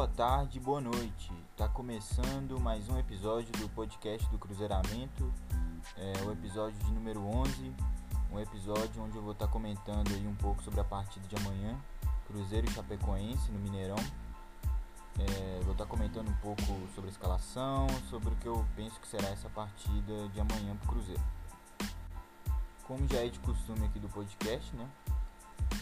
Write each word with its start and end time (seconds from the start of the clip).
boa 0.00 0.08
tarde, 0.08 0.58
boa 0.58 0.80
noite. 0.80 1.30
Tá 1.54 1.68
começando 1.68 2.58
mais 2.58 2.88
um 2.88 2.98
episódio 2.98 3.52
do 3.58 3.68
podcast 3.68 4.26
do 4.30 4.38
Cruzeiramento, 4.38 5.30
é 5.94 6.24
o 6.24 6.32
episódio 6.32 6.78
de 6.78 6.90
número 6.90 7.20
11, 7.20 7.70
um 8.32 8.40
episódio 8.40 9.02
onde 9.02 9.18
eu 9.18 9.22
vou 9.22 9.32
estar 9.32 9.44
tá 9.46 9.52
comentando 9.52 10.08
aí 10.14 10.26
um 10.26 10.34
pouco 10.36 10.62
sobre 10.62 10.80
a 10.80 10.84
partida 10.84 11.28
de 11.28 11.36
amanhã, 11.36 11.78
Cruzeiro 12.26 12.66
e 12.66 12.70
Chapecoense 12.70 13.52
no 13.52 13.58
Mineirão. 13.58 13.98
É, 15.18 15.60
vou 15.64 15.72
estar 15.72 15.84
tá 15.84 15.90
comentando 15.90 16.30
um 16.30 16.36
pouco 16.36 16.62
sobre 16.94 17.10
a 17.10 17.12
escalação, 17.12 17.86
sobre 18.08 18.30
o 18.30 18.36
que 18.36 18.46
eu 18.46 18.66
penso 18.74 18.98
que 19.00 19.06
será 19.06 19.28
essa 19.28 19.50
partida 19.50 20.28
de 20.30 20.40
amanhã 20.40 20.74
pro 20.76 20.92
Cruzeiro. 20.92 21.22
Como 22.84 23.06
já 23.06 23.18
é 23.18 23.28
de 23.28 23.38
costume 23.40 23.84
aqui 23.84 23.98
do 23.98 24.08
podcast, 24.08 24.74
né? 24.74 24.88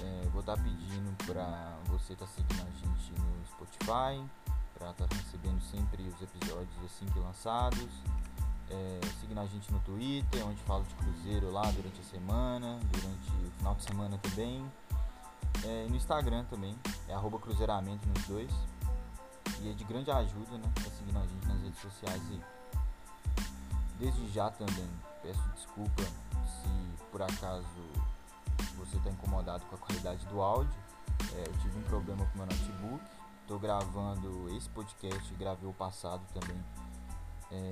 É, 0.00 0.28
vou 0.28 0.40
estar 0.40 0.56
tá 0.56 0.62
pedindo 0.62 1.16
para 1.24 1.76
você 1.86 2.12
estar 2.12 2.26
tá 2.26 2.32
seguindo 2.32 2.62
a 2.62 2.70
gente 2.70 3.12
no 3.20 3.46
Spotify, 3.46 4.24
para 4.74 4.90
estar 4.90 5.06
tá 5.06 5.16
recebendo 5.16 5.60
sempre 5.62 6.02
os 6.04 6.22
episódios 6.22 6.84
assim 6.84 7.06
que 7.06 7.18
lançados. 7.18 7.88
É, 8.70 9.00
seguindo 9.20 9.40
a 9.40 9.46
gente 9.46 9.72
no 9.72 9.80
Twitter, 9.80 10.46
onde 10.46 10.62
falo 10.64 10.84
de 10.84 10.94
Cruzeiro 10.94 11.50
lá 11.50 11.62
durante 11.70 12.00
a 12.00 12.04
semana, 12.04 12.78
durante 12.92 13.30
o 13.46 13.50
final 13.56 13.74
de 13.74 13.82
semana 13.82 14.18
também. 14.18 14.64
É, 15.64 15.86
no 15.88 15.96
Instagram 15.96 16.44
também, 16.44 16.78
é 17.08 17.14
arroba 17.14 17.38
cruzeiramento 17.38 18.06
nos 18.08 18.26
dois. 18.26 18.52
E 19.60 19.70
é 19.70 19.72
de 19.72 19.84
grande 19.84 20.10
ajuda, 20.10 20.58
né? 20.58 20.70
Tá 20.74 20.90
seguindo 20.90 21.18
a 21.18 21.26
gente 21.26 21.48
nas 21.48 21.60
redes 21.62 21.80
sociais 21.80 22.22
aí. 22.30 22.42
Desde 23.98 24.28
já 24.30 24.50
também 24.50 24.88
peço 25.22 25.42
desculpa 25.54 26.02
se 26.02 27.06
por 27.10 27.22
acaso 27.22 27.64
você 28.76 28.96
está 28.96 29.10
incomodado 29.10 29.64
com 29.66 29.74
a 29.74 29.78
qualidade 29.78 30.24
do 30.26 30.40
áudio, 30.40 30.72
é, 31.34 31.48
eu 31.48 31.52
tive 31.58 31.78
um 31.78 31.82
problema 31.82 32.24
com 32.26 32.38
meu 32.38 32.46
notebook. 32.46 33.04
Estou 33.42 33.58
gravando 33.58 34.54
esse 34.56 34.68
podcast, 34.68 35.34
gravei 35.34 35.68
o 35.68 35.72
passado 35.72 36.22
também 36.34 36.62
é, 37.50 37.70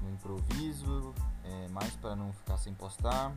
no 0.00 0.10
improviso, 0.10 1.14
é, 1.44 1.68
mais 1.68 1.94
para 1.96 2.16
não 2.16 2.32
ficar 2.32 2.56
sem 2.56 2.72
postar. 2.74 3.32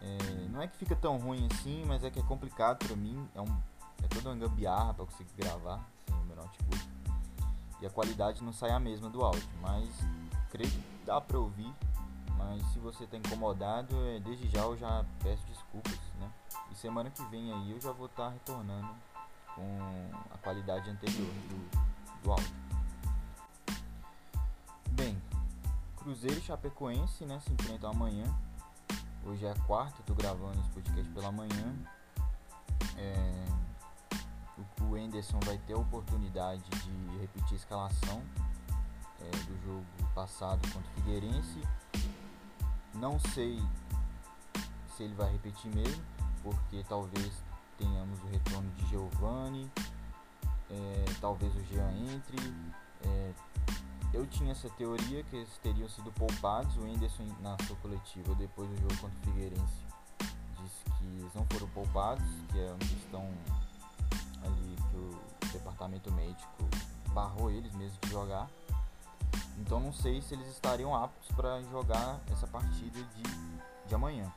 É, 0.00 0.48
não 0.48 0.60
é 0.60 0.66
que 0.66 0.76
fica 0.76 0.96
tão 0.96 1.16
ruim 1.16 1.46
assim, 1.52 1.84
mas 1.86 2.02
é 2.02 2.10
que 2.10 2.18
é 2.18 2.22
complicado 2.22 2.84
para 2.84 2.96
mim. 2.96 3.28
É, 3.34 3.40
um, 3.40 3.56
é 4.02 4.08
toda 4.08 4.30
uma 4.30 4.36
gambiarra 4.36 4.94
para 4.94 5.04
conseguir 5.04 5.32
gravar 5.36 5.80
sem 6.06 6.16
o 6.16 6.24
meu 6.24 6.36
notebook. 6.36 6.88
E 7.80 7.86
a 7.86 7.90
qualidade 7.90 8.42
não 8.42 8.52
sai 8.52 8.70
a 8.70 8.80
mesma 8.80 9.08
do 9.08 9.22
áudio, 9.22 9.48
mas 9.60 9.88
creio 10.50 10.70
que 10.70 10.82
dá 11.04 11.20
para 11.20 11.38
ouvir 11.38 11.72
mas 12.44 12.62
se 12.72 12.78
você 12.78 13.04
está 13.04 13.16
incomodado, 13.16 13.96
é, 14.08 14.20
desde 14.20 14.48
já 14.48 14.60
eu 14.60 14.76
já 14.76 15.04
peço 15.22 15.42
desculpas, 15.46 15.98
né? 16.20 16.30
E 16.70 16.74
semana 16.74 17.10
que 17.10 17.24
vem 17.24 17.52
aí 17.52 17.70
eu 17.70 17.80
já 17.80 17.90
vou 17.90 18.06
estar 18.06 18.26
tá 18.26 18.30
retornando 18.30 18.94
com 19.54 20.10
a 20.32 20.38
qualidade 20.38 20.90
anterior 20.90 21.32
do, 21.48 22.22
do 22.22 22.32
áudio. 22.32 22.54
Bem, 24.90 25.20
Cruzeiro 25.96 26.38
e 26.38 26.42
Chapecoense, 26.42 27.24
né, 27.24 27.40
se 27.40 27.52
enfrentam 27.52 27.90
amanhã. 27.90 28.24
Hoje 29.24 29.46
é 29.46 29.54
quarta, 29.66 30.00
eu 30.00 30.04
tô 30.04 30.14
gravando 30.14 30.60
esse 30.60 30.70
podcast 30.70 31.10
pela 31.12 31.32
manhã. 31.32 31.74
É, 32.98 33.46
o 34.82 34.96
Enderson 34.96 35.40
vai 35.40 35.56
ter 35.58 35.72
a 35.72 35.78
oportunidade 35.78 36.62
de 36.62 37.18
repetir 37.18 37.54
a 37.54 37.56
escalação 37.56 38.22
é, 39.20 39.30
do 39.30 39.64
jogo 39.64 39.84
passado 40.14 40.60
contra 40.72 40.90
o 40.90 40.94
Figueirense 40.94 41.62
não 42.94 43.18
sei 43.18 43.60
se 44.96 45.02
ele 45.02 45.14
vai 45.14 45.30
repetir 45.32 45.74
mesmo, 45.74 46.02
porque 46.42 46.84
talvez 46.88 47.32
tenhamos 47.78 48.22
o 48.22 48.26
retorno 48.26 48.70
de 48.72 48.86
Giovanni, 48.88 49.70
é, 50.70 51.04
talvez 51.20 51.54
o 51.54 51.64
Jean 51.64 51.90
entre. 52.12 52.36
É, 53.04 53.32
eu 54.12 54.26
tinha 54.26 54.52
essa 54.52 54.70
teoria 54.70 55.24
que 55.24 55.36
eles 55.36 55.58
teriam 55.62 55.88
sido 55.88 56.12
poupados. 56.12 56.76
O 56.76 56.86
Enderson, 56.86 57.26
na 57.40 57.56
sua 57.66 57.76
coletiva, 57.76 58.34
depois 58.36 58.68
do 58.70 58.76
jogo 58.76 58.96
contra 58.98 59.18
o 59.18 59.22
Figueirense, 59.24 59.84
disse 60.62 60.84
que 60.98 61.04
eles 61.04 61.34
não 61.34 61.44
foram 61.50 61.68
poupados, 61.70 62.24
que 62.52 62.60
é 62.60 62.66
uma 62.68 62.78
questão 62.78 63.28
ali 64.44 64.76
que 64.90 64.96
o 64.96 65.52
departamento 65.52 66.12
médico 66.12 66.68
barrou 67.12 67.50
eles 67.50 67.72
mesmo 67.74 67.98
de 68.02 68.10
jogar. 68.10 68.48
Então 69.58 69.80
não 69.80 69.92
sei 69.92 70.20
se 70.20 70.34
eles 70.34 70.48
estariam 70.48 70.94
aptos 70.94 71.28
para 71.34 71.62
jogar 71.62 72.20
essa 72.30 72.46
partida 72.46 72.98
de, 73.02 73.22
de 73.88 73.94
amanhã. 73.94 74.32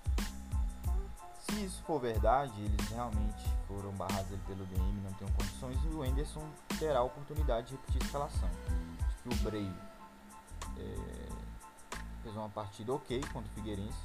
Se 1.40 1.64
isso 1.64 1.82
for 1.84 2.00
verdade, 2.00 2.54
eles 2.62 2.90
realmente 2.90 3.46
foram 3.68 3.92
barrados 3.92 4.38
pelo 4.46 4.66
DM, 4.66 5.02
não 5.02 5.14
têm 5.14 5.28
condições, 5.30 5.78
e 5.86 5.88
o 5.88 6.04
Enderson 6.04 6.46
terá 6.78 7.00
a 7.00 7.04
oportunidade 7.04 7.68
de 7.68 7.74
repetir 7.74 8.02
a 8.02 8.06
escalação. 8.06 8.50
Acho 9.06 9.18
que 9.24 9.30
o 9.30 9.36
Bray 9.44 9.74
é, 10.78 11.30
fez 12.22 12.36
uma 12.36 12.50
partida 12.50 12.94
ok 12.94 13.22
contra 13.32 13.50
o 13.50 13.54
Figueirense, 13.56 13.98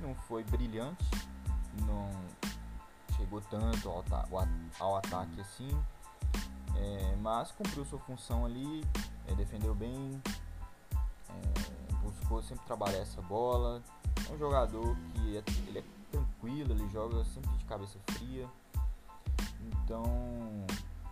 não 0.00 0.14
foi 0.14 0.44
brilhante, 0.44 1.04
não 1.86 2.10
chegou 3.16 3.40
tanto 3.40 3.88
ao, 3.88 4.04
ao 4.78 4.96
ataque 4.96 5.40
assim, 5.40 5.70
é, 6.76 7.16
mas 7.20 7.50
cumpriu 7.52 7.84
sua 7.86 7.98
função 8.00 8.44
ali, 8.44 8.84
defendeu 9.34 9.74
bem, 9.74 10.22
é, 11.28 11.92
buscou 12.02 12.42
sempre 12.42 12.64
trabalhar 12.66 12.98
essa 12.98 13.20
bola. 13.22 13.82
É 14.28 14.32
um 14.32 14.38
jogador 14.38 14.96
que 15.14 15.36
é, 15.36 15.42
ele 15.68 15.78
é 15.78 15.84
tranquilo, 16.10 16.72
ele 16.72 16.88
joga 16.90 17.24
sempre 17.24 17.50
de 17.56 17.64
cabeça 17.64 17.98
fria. 18.10 18.48
Então 19.60 20.04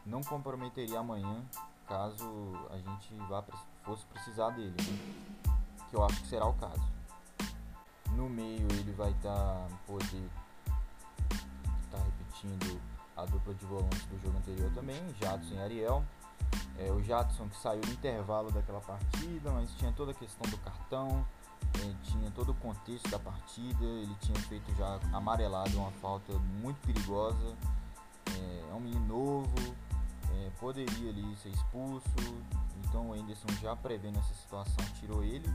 não 0.07 0.23
comprometeria 0.23 1.01
amanhã 1.01 1.43
caso 1.87 2.53
a 2.71 2.77
gente 2.77 3.15
vá, 3.29 3.43
fosse 3.83 4.05
precisar 4.07 4.51
dele, 4.51 4.75
né? 4.79 5.53
que 5.91 5.97
eu 5.97 6.05
acho 6.05 6.21
que 6.23 6.29
será 6.29 6.47
o 6.47 6.55
caso. 6.55 6.83
No 8.13 8.29
meio 8.29 8.67
ele 8.73 8.93
vai 8.93 9.11
estar 9.11 9.35
tá, 9.35 9.69
poder 9.87 10.31
estar 11.85 11.99
tá 11.99 11.99
repetindo 11.99 12.81
a 13.17 13.25
dupla 13.25 13.55
de 13.55 13.65
volantes 13.67 14.05
do 14.07 14.21
jogo 14.21 14.39
anterior 14.39 14.71
também, 14.75 15.01
Jadson 15.21 15.55
e 15.55 15.59
Ariel. 15.59 16.05
É, 16.78 16.91
o 16.91 17.00
Jadson 17.03 17.49
que 17.49 17.56
saiu 17.56 17.81
no 17.87 17.93
intervalo 17.93 18.50
daquela 18.50 18.81
partida, 18.81 19.50
mas 19.50 19.71
tinha 19.75 19.93
toda 19.93 20.11
a 20.11 20.15
questão 20.15 20.50
do 20.50 20.59
cartão, 20.59 21.25
é, 21.81 21.95
tinha 22.03 22.31
todo 22.33 22.53
o 22.53 22.55
contexto 22.55 23.09
da 23.11 23.19
partida, 23.19 23.84
ele 23.84 24.15
tinha 24.21 24.39
feito 24.43 24.75
já 24.77 24.99
amarelado 25.12 25.77
uma 25.78 25.91
falta 25.93 26.33
muito 26.61 26.81
perigosa, 26.87 27.56
é, 28.39 28.71
é 28.71 28.75
um 28.75 28.81
menino 28.81 29.06
novo, 29.06 29.75
é, 30.33 30.50
poderia 30.59 31.11
ali 31.11 31.37
ser 31.37 31.50
expulso, 31.50 32.09
então 32.81 33.11
o 33.11 33.15
Anderson 33.15 33.49
já 33.61 33.77
prevendo 33.77 34.19
essa 34.19 34.34
situação 34.34 34.84
tirou 35.01 35.22
ele. 35.22 35.49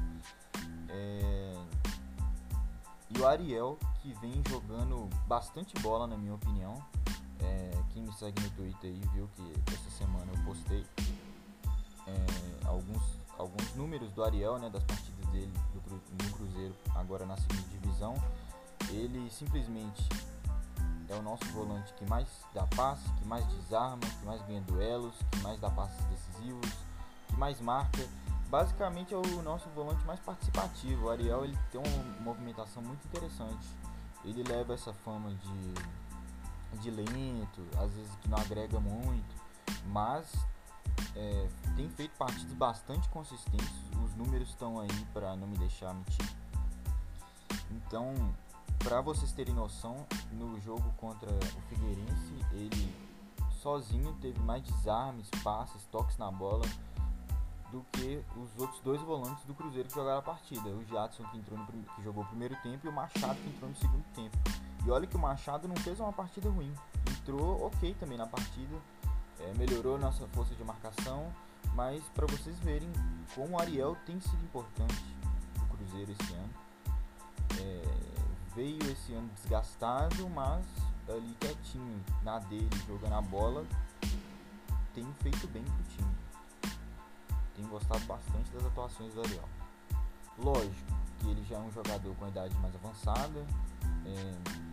É, 0.90 1.54
e 3.10 3.20
o 3.20 3.28
Ariel 3.28 3.78
que 4.02 4.14
vem 4.16 4.42
jogando 4.48 5.10
bastante 5.28 5.74
bola 5.82 6.06
na 6.06 6.16
minha 6.16 6.34
opinião, 6.34 6.82
é, 7.42 7.72
quem 7.94 8.04
me 8.04 8.14
segue 8.14 8.42
no 8.42 8.50
Twitter 8.52 8.92
aí 8.92 9.02
viu 9.14 9.30
que 9.36 9.74
essa 9.74 9.90
semana 9.98 10.32
eu 10.36 10.44
postei 10.44 10.86
é, 12.08 12.68
alguns, 12.68 13.02
alguns 13.38 13.76
números 13.76 14.12
do 14.12 14.24
Ariel, 14.24 14.58
né, 14.60 14.70
das 14.70 14.84
partidas 14.84 15.26
dele 15.28 15.52
do, 15.74 16.24
no 16.24 16.34
Cruzeiro, 16.34 16.76
agora 16.96 17.26
na 17.26 17.38
segunda 17.38 17.62
divisão. 17.70 18.16
Ele 18.90 19.30
simplesmente 19.30 20.08
é 21.10 21.16
o 21.16 21.22
nosso 21.22 21.46
volante 21.46 21.94
que 21.94 22.06
mais 22.06 22.28
dá 22.54 22.66
passe, 22.68 23.04
que 23.20 23.28
mais 23.28 23.46
desarma, 23.48 24.00
que 24.00 24.26
mais 24.26 24.42
ganha 24.44 24.62
duelos, 24.62 25.16
que 25.32 25.40
mais 25.40 25.60
dá 25.60 25.70
passes 25.70 26.04
decisivos, 26.06 26.72
que 27.28 27.36
mais 27.36 27.60
marca. 27.60 28.08
Basicamente 28.50 29.14
é 29.14 29.18
o 29.18 29.42
nosso 29.44 29.70
volante 29.70 30.04
mais 30.06 30.20
participativo. 30.20 31.06
O 31.06 31.10
Ariel 31.10 31.46
ele 31.46 31.58
tem 31.72 31.80
uma 31.80 32.22
movimentação 32.22 32.82
muito 32.82 33.06
interessante. 33.06 33.68
Ele 34.24 34.44
leva 34.44 34.74
essa 34.74 34.92
fama 34.92 35.30
de 35.32 35.74
de 36.78 36.92
lento, 36.92 37.66
às 37.78 37.92
vezes 37.94 38.12
que 38.22 38.30
não 38.30 38.38
agrega 38.38 38.80
muito, 38.80 39.36
mas 39.88 40.32
é, 41.16 41.48
tem 41.76 41.90
feito 41.90 42.16
partidas 42.18 42.54
bastante 42.54 43.08
consistentes, 43.10 43.74
os 44.04 44.16
números 44.16 44.50
estão 44.50 44.80
aí 44.80 45.06
para 45.14 45.36
não 45.36 45.48
me 45.48 45.58
deixar 45.58 45.94
mentir. 45.94 46.30
Então, 47.72 48.14
para 48.80 49.02
vocês 49.02 49.32
terem 49.32 49.54
noção, 49.54 50.06
no 50.32 50.60
jogo 50.62 50.94
contra 50.98 51.30
o 51.30 51.62
Figueirense, 51.70 52.46
ele 52.54 52.96
sozinho 53.62 54.14
teve 54.22 54.40
mais 54.40 54.64
desarmes, 54.64 55.30
passes, 55.44 55.84
toques 55.92 56.18
na 56.18 56.32
bola 56.32 56.66
do 57.72 57.86
que 57.92 58.24
os 58.36 58.62
outros 58.62 58.80
dois 58.82 59.02
volantes 59.02 59.44
do 59.46 59.54
Cruzeiro 59.54 59.88
que 59.88 59.96
jogaram 59.96 60.20
a 60.20 60.24
partida. 60.24 60.70
O 60.70 60.84
Jadson 60.86 61.24
que, 61.26 61.38
entrou 61.38 61.58
no, 61.58 61.66
que 61.66 62.04
jogou 62.04 62.24
o 62.24 62.28
primeiro 62.28 62.56
tempo 62.64 62.88
e 62.88 62.90
o 62.90 62.94
Machado 62.94 63.36
que 63.36 63.50
entrou 63.50 63.70
no 63.70 63.76
segundo 63.76 64.04
tempo. 64.16 64.38
E 64.86 64.92
olha 64.92 65.06
que 65.06 65.16
o 65.16 65.20
Machado 65.20 65.68
não 65.68 65.76
fez 65.78 66.00
uma 66.00 66.14
partida 66.14 66.50
ruim. 66.50 66.74
Entrou 67.10 67.66
ok 67.66 67.96
também 68.00 68.18
na 68.18 68.26
partida, 68.26 68.76
é, 69.40 69.54
melhorou 69.58 69.98
nossa 69.98 70.28
força 70.30 70.56
de 70.56 70.64
marcação, 70.64 71.32
mas 71.74 72.04
para 72.16 72.26
vocês 72.28 72.58
verem 72.60 72.92
como 73.36 73.56
o 73.56 73.62
Ariel 73.62 73.96
tem 74.06 74.20
sido 74.20 74.44
importante 74.44 75.04
o 75.62 75.78
Cruzeiro 75.78 76.12
esse 76.12 76.34
ano. 76.34 76.50
É, 77.60 78.20
veio 78.56 78.80
esse 78.92 79.14
ano 79.14 79.30
desgastado, 79.36 80.30
mas 80.30 80.66
ali 81.08 81.36
quietinho 81.40 82.04
na 82.24 82.40
dele, 82.40 82.70
jogando 82.88 83.14
a 83.14 83.22
bola, 83.22 83.66
tem 84.94 85.06
feito 85.22 85.48
bem 85.48 85.64
pro 85.64 85.84
time. 85.96 86.16
Tenho 87.56 87.68
gostado 87.68 88.04
bastante 88.06 88.50
das 88.52 88.66
atuações 88.66 89.14
do 89.14 89.22
Ariel. 89.22 89.50
Lógico 90.38 91.00
que 91.20 91.30
ele 91.30 91.44
já 91.44 91.58
é 91.58 91.60
um 91.60 91.72
jogador 91.72 92.16
com 92.16 92.28
idade 92.28 92.56
mais 92.60 92.74
avançada, 92.76 93.46
é, 94.06 94.69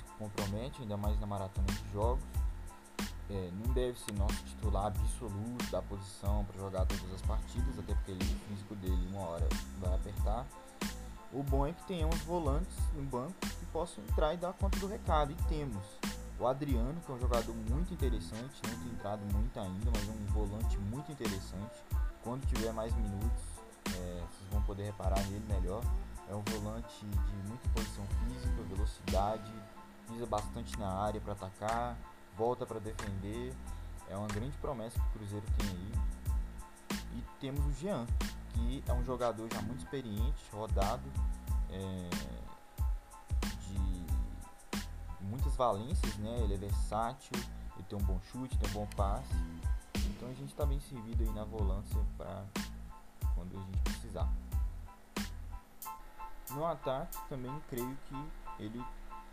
físico 0.00 0.10
compromete, 0.18 0.82
ainda 0.82 0.96
mais 0.96 1.18
na 1.20 1.26
maratona 1.26 1.66
de 1.66 1.92
jogos. 1.92 2.24
É, 3.28 3.50
não 3.64 3.72
deve 3.72 3.96
ser 3.98 4.12
nosso 4.14 4.42
titular 4.44 4.86
absoluto 4.86 5.70
da 5.70 5.80
posição 5.80 6.44
para 6.44 6.58
jogar 6.58 6.84
todas 6.86 7.14
as 7.14 7.22
partidas, 7.22 7.78
até 7.78 7.94
porque 7.94 8.10
ele, 8.10 8.24
o 8.24 8.48
físico 8.48 8.74
dele 8.74 9.08
uma 9.08 9.20
hora 9.20 9.48
vai 9.78 9.94
apertar. 9.94 10.46
O 11.32 11.44
bom 11.44 11.64
é 11.64 11.72
que 11.72 11.84
tenhamos 11.84 12.18
volantes 12.22 12.76
no 12.92 13.02
banco 13.02 13.34
que 13.40 13.66
possam 13.66 14.02
entrar 14.02 14.34
e 14.34 14.36
dar 14.36 14.52
conta 14.54 14.76
do 14.80 14.88
recado. 14.88 15.30
E 15.30 15.36
temos 15.44 15.84
o 16.40 16.46
Adriano, 16.46 17.00
que 17.06 17.12
é 17.12 17.14
um 17.14 17.20
jogador 17.20 17.54
muito 17.54 17.94
interessante, 17.94 18.60
não 18.66 18.78
tem 18.80 18.92
entrado 18.92 19.20
muito 19.32 19.60
ainda, 19.60 19.90
mas 19.94 20.08
é 20.08 20.10
um 20.10 20.26
volante 20.32 20.76
muito 20.78 21.12
interessante. 21.12 21.84
Quando 22.24 22.44
tiver 22.48 22.72
mais 22.72 22.92
minutos, 22.96 23.44
é, 23.94 24.24
vocês 24.28 24.50
vão 24.50 24.62
poder 24.62 24.86
reparar 24.86 25.22
nele 25.28 25.44
melhor. 25.48 25.84
É 26.28 26.34
um 26.34 26.42
volante 26.42 27.06
de 27.06 27.48
muita 27.48 27.68
posição 27.68 28.04
física, 28.06 28.62
velocidade, 28.68 29.52
pisa 30.10 30.26
bastante 30.26 30.78
na 30.78 30.88
área 30.88 31.20
para 31.20 31.32
atacar, 31.32 31.96
volta 32.36 32.66
para 32.66 32.80
defender. 32.80 33.54
É 34.08 34.16
uma 34.16 34.26
grande 34.26 34.56
promessa 34.58 34.98
que 34.98 35.06
o 35.06 35.10
Cruzeiro 35.10 35.46
tem 35.56 35.68
aí. 35.68 35.92
E 37.16 37.24
temos 37.40 37.64
o 37.64 37.72
Jean, 37.72 38.06
que 38.52 38.82
é 38.86 38.92
um 38.92 39.04
jogador 39.04 39.48
já 39.52 39.62
muito 39.62 39.84
experiente, 39.84 40.42
rodado, 40.52 41.08
é, 41.70 42.10
de 43.68 45.24
muitas 45.24 45.54
valências, 45.54 46.16
né? 46.16 46.40
Ele 46.40 46.54
é 46.54 46.56
versátil, 46.56 47.32
ele 47.76 47.84
tem 47.88 47.98
um 47.98 48.02
bom 48.02 48.20
chute, 48.32 48.58
tem 48.58 48.68
um 48.70 48.72
bom 48.72 48.86
passe. 48.96 49.32
Então 49.94 50.28
a 50.28 50.34
gente 50.34 50.50
está 50.50 50.66
bem 50.66 50.80
servido 50.80 51.22
aí 51.22 51.30
na 51.30 51.44
volância 51.44 52.00
para 52.16 52.44
quando 53.34 53.56
a 53.56 53.60
gente 53.60 53.80
precisar. 53.82 54.28
No 56.50 56.66
ataque 56.66 57.16
também 57.28 57.52
creio 57.68 57.96
que 58.08 58.62
ele 58.62 58.84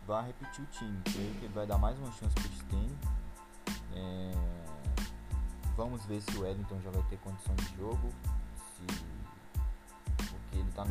vai 0.08 0.26
repetir 0.26 0.64
o 0.64 0.66
time. 0.68 0.98
Creio 1.04 1.34
que 1.34 1.44
ele 1.44 1.54
vai 1.54 1.66
dar 1.66 1.76
mais 1.76 1.96
uma 1.98 2.10
chance 2.12 2.34
para 2.34 2.46
o. 2.46 2.98
É... 3.92 4.32
Vamos 5.76 6.04
ver 6.06 6.22
se 6.22 6.36
o 6.38 6.40
Wellington 6.40 6.80
já 6.80 6.90
vai 6.90 7.02
ter 7.10 7.18
condição 7.18 7.54
de 7.54 7.76
jogo. 7.76 8.10
Se... 8.56 8.86
Porque 10.16 10.56
ele 10.56 10.68
está 10.70 10.84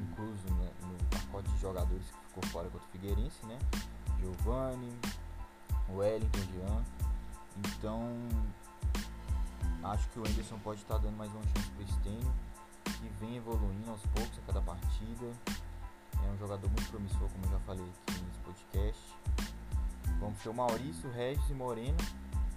incluso 0.00 0.54
né, 0.54 0.70
no 0.80 0.96
pacote 1.10 1.50
de 1.50 1.60
jogadores 1.60 2.06
que 2.06 2.28
ficou 2.28 2.42
fora 2.50 2.68
contra 2.70 2.88
o 2.88 2.90
Figueirense, 2.90 3.44
né? 3.44 3.58
Giovanni, 4.18 4.90
Wellington, 5.90 6.40
Jean. 6.54 6.84
Então 7.58 8.08
acho 9.84 10.08
que 10.08 10.18
o 10.18 10.26
Anderson 10.26 10.58
pode 10.60 10.80
estar 10.80 10.94
tá 10.94 11.00
dando 11.02 11.16
mais 11.16 11.30
uma 11.32 11.42
chance 11.42 11.70
para 11.70 11.82
o 11.82 11.86
que 12.84 13.08
vem 13.20 13.36
evoluindo 13.36 13.90
aos 13.90 14.00
poucos 14.14 14.38
a 14.38 14.46
cada 14.46 14.62
partida. 14.62 15.59
É 16.26 16.32
um 16.32 16.38
jogador 16.38 16.68
muito 16.68 16.90
promissor, 16.90 17.28
como 17.28 17.44
eu 17.44 17.50
já 17.50 17.58
falei 17.60 17.84
aqui 17.84 18.20
nesse 18.22 18.38
podcast. 18.38 19.16
Vamos 20.18 20.38
ter 20.40 20.48
o 20.48 20.54
Maurício, 20.54 21.10
Regis 21.12 21.48
e 21.48 21.54
Moreno, 21.54 21.96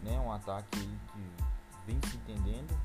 né? 0.03 0.19
Um 0.19 0.31
ataque 0.31 0.79
que 0.79 1.31
vem 1.85 1.99
se 2.09 2.17
entendendo. 2.17 2.77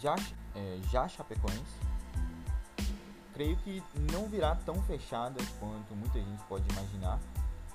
Já, 0.00 0.16
é, 0.54 0.80
já 0.90 1.08
Chapecoense. 1.08 1.86
Creio 3.32 3.56
que 3.58 3.82
não 4.12 4.28
virá 4.28 4.54
tão 4.54 4.82
fechada 4.82 5.42
quanto 5.60 5.94
muita 5.94 6.18
gente 6.18 6.42
pode 6.44 6.68
imaginar. 6.70 7.20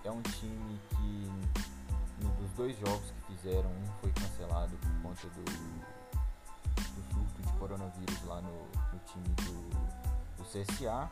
É 0.03 0.11
um 0.11 0.21
time 0.21 0.79
que 0.89 1.29
dos 2.41 2.51
dois 2.53 2.77
jogos 2.79 3.11
que 3.11 3.35
fizeram, 3.35 3.69
um 3.69 3.85
foi 4.01 4.11
cancelado 4.11 4.75
por 4.77 5.01
conta 5.01 5.27
do, 5.29 5.43
do 5.43 7.13
surto 7.13 7.41
de 7.41 7.53
coronavírus 7.59 8.23
lá 8.25 8.41
no, 8.41 8.51
no 8.51 8.99
time 9.05 9.27
do 9.35 9.70
CSA. 10.51 11.09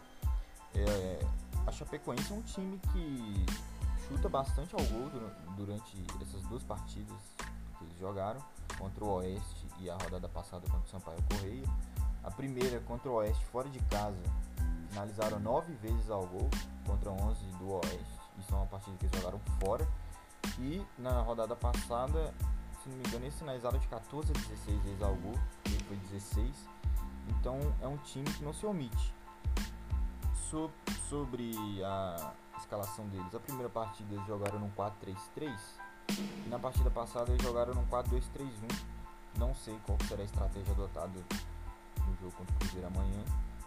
É, 0.75 1.25
a 1.65 1.71
Chapecoense 1.71 2.31
é 2.31 2.36
um 2.36 2.41
time 2.41 2.80
que 2.91 3.45
chuta 4.07 4.27
bastante 4.27 4.75
ao 4.75 4.83
gol 4.83 5.09
durante 5.56 6.03
essas 6.21 6.41
duas 6.44 6.63
partidas 6.63 7.18
que 7.77 7.86
eles 7.86 7.97
jogaram 7.97 8.41
contra 8.77 9.03
o 9.03 9.09
Oeste 9.15 9.68
e 9.80 9.89
a 9.89 9.95
rodada 9.95 10.27
passada 10.27 10.62
contra 10.68 10.86
o 10.86 10.89
Sampaio 10.89 11.19
Correia. 11.30 11.68
A 12.24 12.30
primeira 12.30 12.80
contra 12.81 13.09
o 13.09 13.13
Oeste 13.15 13.44
fora 13.45 13.69
de 13.69 13.80
casa 13.83 14.21
finalizaram 14.89 15.39
nove 15.39 15.74
vezes 15.75 16.09
ao 16.09 16.25
gol 16.27 16.50
contra 16.86 17.09
11 17.09 17.45
do 17.57 17.71
Oeste. 17.71 18.19
Isso 18.38 18.53
é 18.53 18.56
uma 18.56 18.65
partida 18.65 18.97
que 18.97 19.06
eles 19.06 19.18
jogaram 19.18 19.39
fora. 19.59 19.88
E 20.57 20.86
na 20.97 21.21
rodada 21.21 21.56
passada, 21.56 22.33
se 22.81 22.89
não 22.89 22.97
me 22.97 23.07
engano, 23.07 23.25
eles 23.25 23.38
finalizaram 23.38 23.80
de 23.80 23.88
14 23.88 24.31
a 24.31 24.33
16 24.33 24.83
vezes 24.83 25.01
ao 25.01 25.15
gol. 25.15 25.36
Ele 25.65 25.83
foi 25.86 25.97
16. 25.97 26.51
Então 27.30 27.59
é 27.81 27.88
um 27.88 27.97
time 27.97 28.25
que 28.33 28.44
não 28.44 28.53
se 28.53 28.65
omite 28.65 29.19
so, 30.50 30.72
sobre 31.10 31.54
a 31.84 32.34
escalação 32.57 33.07
deles. 33.07 33.34
A 33.34 33.40
primeira 33.40 33.69
partida 33.69 34.16
eles 34.16 34.25
jogaram 34.25 34.60
no 34.60 34.69
4-3-3 34.72 35.57
e 36.46 36.50
na 36.50 36.57
partida 36.57 36.90
passada 36.90 37.31
eles 37.31 37.42
jogaram 37.42 37.74
no 37.74 37.86
4-2-3-1. 37.88 38.50
Não 39.38 39.54
sei 39.54 39.80
qual 39.86 39.98
será 40.07 40.22
a 40.22 40.25
estratégia 40.25 40.74
adotada 40.74 41.19
no 42.00 42.16
jogo 42.18 42.31
contra 42.36 42.56
o 42.56 42.60
Cruzeiro 42.60 42.88
amanhã. 42.88 43.24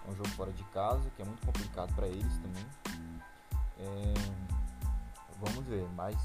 É 0.06 0.11
um 0.11 0.17
jogo 0.17 0.29
fora 0.31 0.52
de 0.52 0.64
casa, 0.64 1.08
que 1.17 1.23
é 1.23 1.25
muito 1.25 1.44
complicado 1.46 1.94
para 1.94 2.08
eles 2.08 2.38
também. 2.38 2.67
É, 3.79 4.14
vamos 5.40 5.64
ver, 5.67 5.88
mas 5.94 6.17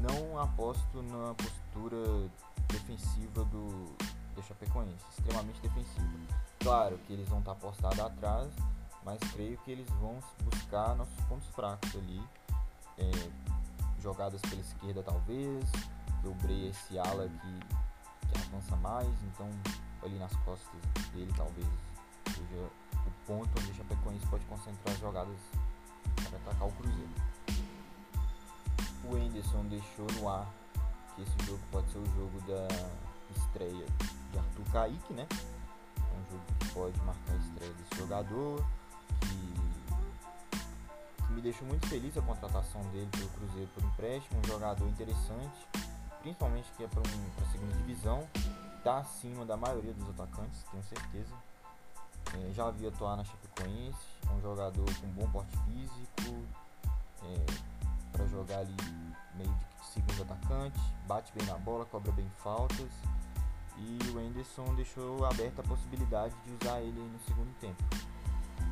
não 0.00 0.40
aposto 0.40 1.02
na 1.02 1.34
postura 1.34 2.30
defensiva 2.68 3.44
do, 3.44 3.96
do 4.34 4.42
Chapecoense, 4.42 5.04
extremamente 5.10 5.60
defensiva. 5.60 6.08
Claro 6.60 6.98
que 6.98 7.12
eles 7.12 7.28
vão 7.28 7.40
estar 7.40 7.56
postados 7.56 7.98
atrás, 7.98 8.48
mas 9.04 9.18
creio 9.32 9.58
que 9.58 9.70
eles 9.70 9.88
vão 10.00 10.18
buscar 10.42 10.94
nossos 10.96 11.24
pontos 11.24 11.48
fracos 11.48 11.94
ali. 11.96 12.22
É, 12.96 13.10
jogadas 14.00 14.40
pela 14.42 14.60
esquerda 14.60 15.02
talvez, 15.02 15.64
o 16.22 16.34
Brei 16.34 16.66
é 16.66 16.68
esse 16.68 16.98
ala 16.98 17.28
que, 17.28 18.28
que 18.28 18.38
avança 18.46 18.76
mais, 18.76 19.08
então 19.24 19.48
ali 20.02 20.18
nas 20.18 20.34
costas 20.44 20.80
dele 21.12 21.32
talvez 21.36 21.66
seja 22.28 22.70
o 22.94 23.26
ponto 23.26 23.48
onde 23.58 23.70
o 23.70 23.74
Chapecoense 23.74 24.26
pode 24.26 24.44
concentrar 24.44 24.94
as 24.94 25.00
jogadas 25.00 25.38
para 26.16 26.36
atacar 26.36 26.68
o 26.68 26.72
Cruzeiro. 26.72 27.10
O 29.04 29.16
Enderson 29.16 29.64
deixou 29.64 30.06
no 30.20 30.28
ar 30.28 30.46
que 31.14 31.22
esse 31.22 31.46
jogo 31.46 31.60
pode 31.70 31.90
ser 31.90 31.98
o 31.98 32.06
jogo 32.06 32.40
da 32.40 32.68
estreia 33.36 33.86
de 34.32 34.38
Arthur 34.38 34.72
Kaique, 34.72 35.12
né? 35.12 35.26
É 35.30 36.16
um 36.18 36.30
jogo 36.30 36.44
que 36.58 36.68
pode 36.72 36.98
marcar 37.02 37.32
a 37.32 37.36
estreia 37.36 37.72
desse 37.72 37.96
jogador 37.96 38.64
deixou 41.44 41.68
muito 41.68 41.86
feliz 41.88 42.16
a 42.16 42.22
contratação 42.22 42.80
dele 42.90 43.08
pelo 43.12 43.28
Cruzeiro 43.28 43.70
por 43.74 43.84
empréstimo, 43.84 44.40
um 44.40 44.44
jogador 44.44 44.88
interessante, 44.88 45.68
principalmente 46.22 46.72
que 46.74 46.84
é 46.84 46.88
para 46.88 47.02
a 47.02 47.52
segunda 47.52 47.74
divisão, 47.74 48.26
está 48.78 48.98
acima 48.98 49.44
da 49.44 49.54
maioria 49.54 49.92
dos 49.92 50.08
atacantes, 50.08 50.64
tenho 50.70 50.82
certeza. 50.82 51.34
É, 52.34 52.52
já 52.52 52.66
havia 52.66 52.88
atuar 52.88 53.16
na 53.16 53.24
Chapecoense, 53.24 53.98
é 54.26 54.32
um 54.32 54.40
jogador 54.40 54.86
com 54.98 55.06
bom 55.08 55.30
porte 55.30 55.54
físico, 55.66 56.46
é, 57.22 57.46
para 58.10 58.26
jogar 58.26 58.60
ali 58.60 58.76
meio 59.34 59.50
de 59.50 59.86
segundo 59.86 60.22
atacante, 60.22 60.80
bate 61.06 61.30
bem 61.36 61.46
na 61.46 61.58
bola, 61.58 61.84
cobra 61.84 62.10
bem 62.12 62.28
faltas. 62.42 62.90
E 63.76 63.98
o 64.14 64.18
Anderson 64.18 64.74
deixou 64.76 65.26
aberta 65.26 65.60
a 65.60 65.64
possibilidade 65.64 66.34
de 66.46 66.52
usar 66.52 66.80
ele 66.80 67.00
no 67.00 67.18
segundo 67.20 67.52
tempo 67.60 67.84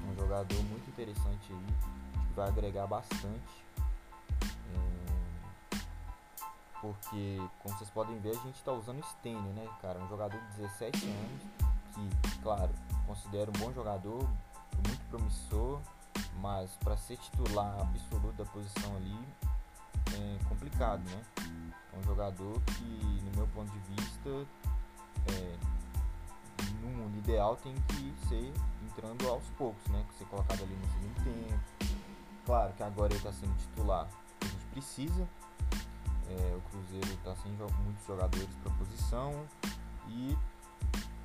um 0.09 0.15
jogador 0.15 0.63
muito 0.65 0.89
interessante 0.89 1.53
aí, 1.53 2.02
vai 2.33 2.49
agregar 2.49 2.87
bastante. 2.87 3.65
É, 4.75 5.79
porque, 6.81 7.41
como 7.63 7.77
vocês 7.77 7.91
podem 7.91 8.19
ver, 8.21 8.31
a 8.31 8.43
gente 8.43 8.57
está 8.57 8.73
usando 8.73 9.01
o 9.01 9.07
Stênio, 9.07 9.53
né, 9.53 9.69
cara? 9.81 9.99
Um 9.99 10.09
jogador 10.09 10.41
de 10.41 10.57
17 10.57 11.07
anos, 11.07 11.43
que, 11.95 12.39
claro, 12.43 12.71
considero 13.07 13.53
um 13.57 13.61
bom 13.61 13.73
jogador, 13.73 14.29
muito 14.87 15.09
promissor, 15.09 15.81
mas 16.41 16.71
para 16.77 16.97
ser 16.97 17.17
titular 17.19 17.81
absoluto 17.81 18.33
da 18.33 18.45
posição 18.45 18.97
ali 18.97 19.19
é 20.15 20.45
complicado, 20.49 21.03
né? 21.05 21.23
É 21.93 21.99
um 21.99 22.03
jogador 22.03 22.61
que, 22.63 23.23
no 23.25 23.37
meu 23.37 23.47
ponto 23.49 23.71
de 23.71 23.79
vista, 23.95 24.47
é, 25.29 25.57
no 26.81 26.89
mundo 26.89 27.19
ideal 27.19 27.57
tem 27.57 27.75
que 27.89 28.15
ser 28.29 28.53
entrando 28.85 29.29
aos 29.29 29.45
poucos, 29.59 29.87
né? 29.91 30.05
Ser 30.19 30.25
colocado 30.27 30.63
ali 30.63 30.75
no 30.75 30.87
segundo 30.87 31.25
tempo. 31.25 31.92
Claro 32.45 32.73
que 32.75 32.83
agora 32.83 33.13
ele 33.13 33.19
está 33.19 33.33
sendo 33.33 33.57
titular, 33.59 34.09
a 34.41 34.45
gente 34.45 34.67
precisa. 34.67 35.29
É, 36.29 36.57
o 36.57 36.61
Cruzeiro 36.71 37.13
está 37.13 37.35
sem 37.37 37.53
muitos 37.53 38.07
jogadores 38.07 38.49
para 38.63 38.73
posição 38.73 39.47
e 40.09 40.37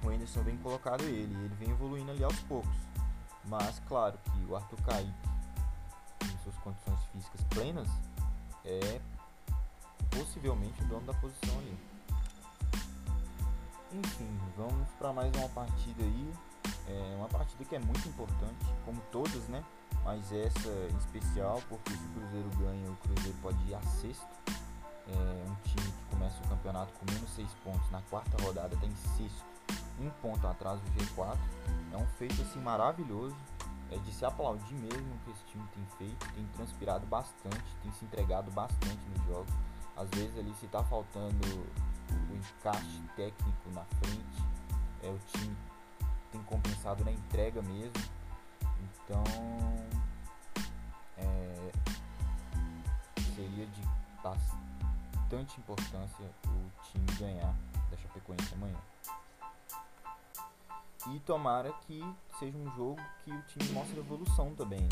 o 0.04 0.10
Anderson 0.10 0.44
vem 0.44 0.58
colocado 0.58 1.04
ele, 1.04 1.34
ele 1.34 1.56
vem 1.56 1.70
evoluindo 1.70 2.12
ali 2.12 2.24
aos 2.24 2.40
poucos. 2.42 2.76
Mas 3.46 3.80
claro 3.88 4.18
que 4.18 4.46
o 4.46 4.56
Arthur 4.56 4.82
Kaique, 4.82 5.14
em 6.24 6.38
suas 6.44 6.56
condições 6.58 7.00
físicas 7.14 7.42
plenas, 7.50 7.88
é 8.66 9.00
possivelmente 10.12 10.82
o 10.84 10.88
dono 10.88 11.06
da 11.06 11.14
posição 11.14 11.58
ali. 11.60 11.78
Enfim, 13.94 14.40
vamos 14.58 14.88
para 15.00 15.14
mais 15.14 15.34
uma 15.38 15.50
partida 15.50 16.04
aí. 16.04 16.34
É 16.88 17.16
uma 17.16 17.28
partida 17.30 17.64
que 17.64 17.76
é 17.76 17.80
muito 17.80 18.08
importante, 18.08 18.66
como 18.84 19.02
todas, 19.12 19.48
né? 19.48 19.64
Mas 20.08 20.32
essa 20.32 20.70
em 20.90 20.98
especial, 21.00 21.62
porque 21.68 21.92
se 21.92 21.98
o 21.98 22.10
Cruzeiro 22.12 22.50
ganha, 22.58 22.90
o 22.90 22.96
Cruzeiro 22.96 23.38
pode 23.42 23.62
ir 23.68 23.76
a 23.76 23.82
sexto. 23.82 24.26
É 25.06 25.46
um 25.46 25.56
time 25.64 25.86
que 25.86 26.16
começa 26.16 26.42
o 26.46 26.48
campeonato 26.48 26.94
com 26.94 27.12
menos 27.12 27.30
seis 27.32 27.50
pontos, 27.62 27.92
na 27.92 28.02
quarta 28.04 28.42
rodada 28.42 28.76
tem 28.78 28.90
sexto, 28.96 29.46
um 30.00 30.10
ponto 30.22 30.48
atrás 30.48 30.80
do 30.80 30.90
G4. 30.92 31.38
É 31.92 31.98
um 31.98 32.08
feito 32.18 32.42
assim 32.42 32.62
maravilhoso. 32.62 33.36
É 33.92 33.98
de 33.98 34.14
se 34.14 34.26
aplaudir 34.26 34.76
mesmo 34.76 35.20
que 35.26 35.32
esse 35.32 35.44
time 35.46 35.66
tem 35.74 35.86
feito, 35.98 36.34
tem 36.34 36.46
transpirado 36.56 37.06
bastante, 37.06 37.76
tem 37.84 37.92
se 37.92 38.06
entregado 38.06 38.50
bastante 38.52 39.10
nos 39.10 39.26
jogos. 39.28 39.54
Às 39.98 40.10
vezes 40.12 40.38
ali 40.38 40.54
se 40.56 40.68
tá 40.68 40.84
faltando 40.86 41.46
o 42.10 42.34
encaixe 42.34 43.02
técnico 43.18 43.72
na 43.74 43.84
frente, 44.00 44.44
é 45.04 45.10
o 45.10 45.20
time 45.34 45.56
tem 46.32 46.42
compensado 46.44 47.04
na 47.04 47.12
entrega 47.12 47.62
mesmo. 47.62 48.18
Então 48.82 49.24
de 54.36 54.68
bastante 55.28 55.60
importância 55.60 56.26
o 56.48 56.84
time 56.84 57.06
ganhar 57.20 57.54
da 57.92 57.98
Chapecoense 57.98 58.54
amanhã. 58.54 58.78
E 61.08 61.20
tomara 61.20 61.72
que 61.86 62.02
seja 62.40 62.58
um 62.58 62.70
jogo 62.76 63.02
que 63.24 63.32
o 63.32 63.42
time 63.44 63.70
mostre 63.72 64.00
evolução 64.00 64.54
também, 64.56 64.82
né? 64.82 64.88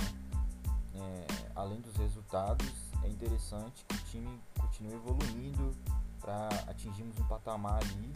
É, 0.93 1.51
além 1.55 1.81
dos 1.81 1.95
resultados, 1.95 2.67
é 3.03 3.07
interessante 3.09 3.83
que 3.87 3.95
o 3.95 3.99
time 4.05 4.41
continue 4.59 4.93
evoluindo 4.93 5.75
para 6.21 6.47
atingirmos 6.67 7.19
um 7.19 7.27
patamar 7.27 7.81
ali 7.81 8.13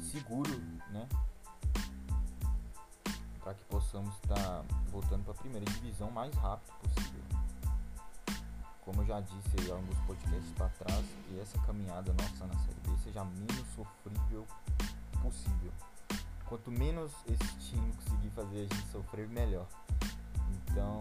seguro, 0.00 0.58
né? 0.90 1.08
Para 3.42 3.54
que 3.54 3.64
possamos 3.64 4.14
estar 4.16 4.34
tá 4.34 4.64
voltando 4.90 5.24
para 5.24 5.32
a 5.32 5.36
primeira 5.36 5.64
divisão 5.64 6.10
mais 6.10 6.34
rápido 6.34 6.72
possível. 6.80 7.27
Como 8.88 9.02
eu 9.02 9.06
já 9.06 9.20
disse 9.20 9.50
aí 9.60 9.70
alguns 9.70 9.98
podcasts 10.06 10.50
para 10.56 10.70
trás, 10.70 11.04
que 11.28 11.38
essa 11.38 11.58
caminhada 11.66 12.10
nossa 12.14 12.46
na 12.46 12.58
Série 12.60 12.80
B 12.86 12.96
seja 13.04 13.20
a 13.20 13.24
menos 13.26 13.66
sofrível 13.76 14.46
possível. 15.22 15.70
Quanto 16.46 16.70
menos 16.70 17.12
esse 17.26 17.54
time 17.58 17.92
conseguir 17.92 18.30
fazer 18.30 18.56
a 18.56 18.62
gente 18.62 18.90
sofrer, 18.90 19.28
melhor. 19.28 19.66
Então, 20.54 21.00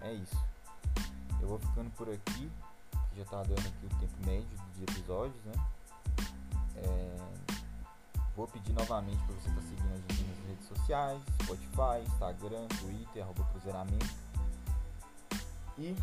é 0.00 0.14
isso. 0.14 0.36
Eu 1.40 1.46
vou 1.46 1.60
ficando 1.60 1.92
por 1.92 2.10
aqui, 2.10 2.50
que 2.90 3.16
já 3.16 3.24
tá 3.26 3.44
dando 3.44 3.68
aqui 3.68 3.86
o 3.86 4.00
tempo 4.00 4.26
médio 4.26 4.58
de 4.74 4.82
episódios, 4.82 5.44
né? 5.44 5.52
É... 6.74 7.16
Vou 8.34 8.48
pedir 8.48 8.72
novamente 8.72 9.22
para 9.26 9.34
você 9.36 9.48
estar 9.48 9.60
tá 9.60 9.68
seguindo 9.68 9.92
a 9.92 10.12
gente 10.12 10.24
nas 10.24 10.48
redes 10.48 10.66
sociais, 10.66 11.22
Spotify, 11.44 12.04
Instagram, 12.04 12.66
Twitter, 12.80 13.22
arroba 13.22 13.44
cruzeiramento. 13.44 14.10
E 15.78 15.96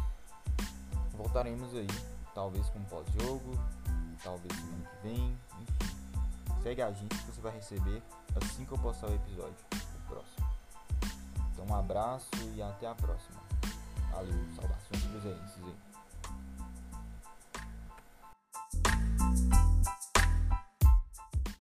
voltaremos 1.19 1.75
aí, 1.75 1.87
talvez 2.33 2.69
com 2.69 2.81
pós-jogo, 2.85 3.51
talvez 4.23 4.53
semana 4.55 4.89
que 4.89 5.07
vem, 5.07 5.37
enfim. 5.59 6.63
Segue 6.63 6.81
a 6.81 6.91
gente 6.93 7.13
que 7.13 7.25
você 7.25 7.41
vai 7.41 7.51
receber 7.51 8.01
assim 8.41 8.63
que 8.63 8.71
eu 8.71 8.77
postar 8.77 9.07
o 9.07 9.13
episódio, 9.13 9.55
o 9.73 10.07
próximo. 10.07 10.47
Então 11.51 11.65
um 11.65 11.75
abraço 11.75 12.29
e 12.55 12.61
até 12.61 12.87
a 12.87 12.95
próxima. 12.95 13.37
Valeu, 14.11 14.33
saudações 14.55 15.03
cruzeirenses 15.11 15.63
aí. 15.63 15.88